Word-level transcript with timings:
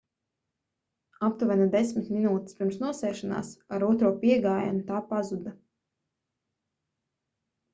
aptuveni 1.27 1.67
desmit 1.75 2.07
minūtes 2.15 2.57
pirms 2.61 2.79
nosēšanās 2.85 3.51
ar 3.77 3.85
otro 3.91 4.11
piegājienu 4.25 4.83
tā 4.89 5.03
pazuda 5.13 5.55